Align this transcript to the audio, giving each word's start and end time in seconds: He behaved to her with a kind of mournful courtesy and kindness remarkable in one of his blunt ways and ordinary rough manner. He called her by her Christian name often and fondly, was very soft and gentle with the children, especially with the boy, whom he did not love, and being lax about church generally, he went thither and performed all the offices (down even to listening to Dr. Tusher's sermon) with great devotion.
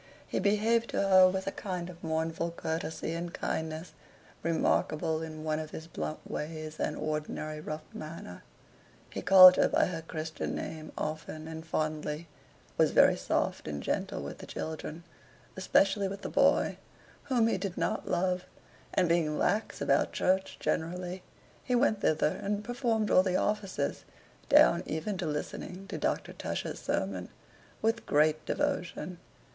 He 0.25 0.39
behaved 0.39 0.89
to 0.89 0.99
her 1.07 1.29
with 1.29 1.45
a 1.45 1.51
kind 1.51 1.87
of 1.87 2.03
mournful 2.03 2.49
courtesy 2.49 3.13
and 3.13 3.31
kindness 3.31 3.91
remarkable 4.41 5.21
in 5.21 5.43
one 5.43 5.59
of 5.59 5.69
his 5.69 5.85
blunt 5.85 6.17
ways 6.27 6.79
and 6.79 6.95
ordinary 6.97 7.59
rough 7.59 7.83
manner. 7.93 8.41
He 9.11 9.21
called 9.21 9.57
her 9.57 9.67
by 9.69 9.85
her 9.85 10.01
Christian 10.01 10.55
name 10.55 10.91
often 10.97 11.47
and 11.47 11.63
fondly, 11.63 12.27
was 12.79 12.89
very 12.93 13.15
soft 13.15 13.67
and 13.67 13.83
gentle 13.83 14.23
with 14.23 14.39
the 14.39 14.47
children, 14.47 15.03
especially 15.55 16.07
with 16.07 16.23
the 16.23 16.29
boy, 16.29 16.77
whom 17.25 17.45
he 17.45 17.59
did 17.59 17.77
not 17.77 18.09
love, 18.09 18.45
and 18.95 19.07
being 19.07 19.37
lax 19.37 19.81
about 19.81 20.13
church 20.13 20.57
generally, 20.59 21.21
he 21.63 21.75
went 21.75 22.01
thither 22.01 22.39
and 22.41 22.63
performed 22.63 23.11
all 23.11 23.21
the 23.21 23.35
offices 23.35 24.03
(down 24.49 24.81
even 24.87 25.15
to 25.19 25.27
listening 25.27 25.85
to 25.89 25.99
Dr. 25.99 26.33
Tusher's 26.33 26.79
sermon) 26.79 27.29
with 27.83 28.07
great 28.07 28.43
devotion. 28.47 29.19